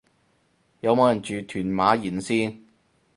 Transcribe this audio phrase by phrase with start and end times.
[0.79, 2.57] 有冇人住屯馬沿線